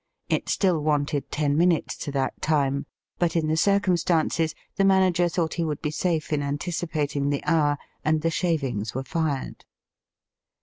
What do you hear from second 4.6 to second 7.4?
the manager thought he would be safe in antici pating